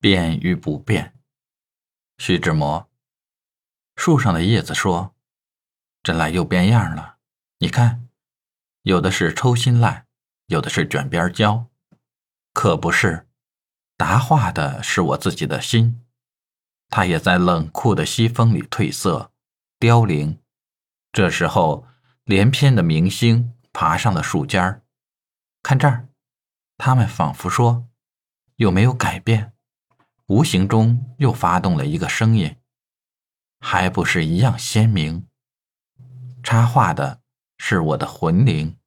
[0.00, 1.14] 变与不变。
[2.18, 2.90] 徐志摩。
[3.96, 5.14] 树上的叶子说
[6.02, 7.18] ：“真赖又变样了，
[7.58, 8.08] 你看，
[8.82, 10.06] 有的是抽心赖，
[10.46, 11.66] 有的是卷边胶，
[12.54, 13.28] 可不是。
[13.98, 16.02] 答话的是我自己的心，
[16.88, 19.30] 它也在冷酷的西风里褪色、
[19.78, 20.40] 凋零。
[21.12, 21.86] 这时候，
[22.24, 24.82] 连片的明星爬上了树尖儿，
[25.62, 26.08] 看这儿，
[26.78, 27.86] 他们仿佛说：
[28.56, 29.52] 有没有改变？
[30.30, 32.56] 无形中又发动了一个声音。”
[33.60, 35.26] 还不是一样鲜明。
[36.42, 37.20] 插话的
[37.58, 38.79] 是我的魂灵。